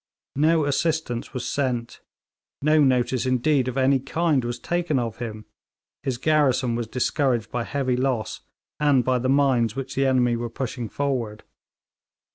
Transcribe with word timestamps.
No 0.37 0.65
assistance 0.65 1.31
was 1.31 1.47
sent, 1.47 2.01
no 2.63 2.79
notice, 2.83 3.27
indeed, 3.27 3.67
of 3.67 3.77
any 3.77 3.99
kind 3.99 4.43
was 4.43 4.57
taken 4.57 4.97
of 4.97 5.19
him; 5.19 5.45
his 6.01 6.17
garrison 6.17 6.73
was 6.73 6.87
discouraged 6.87 7.51
by 7.51 7.65
heavy 7.65 7.95
loss, 7.95 8.39
and 8.79 9.05
by 9.05 9.19
the 9.19 9.29
mines 9.29 9.75
which 9.75 9.93
the 9.93 10.07
enemy 10.07 10.35
were 10.35 10.49
pushing 10.49 10.89
forward. 10.89 11.43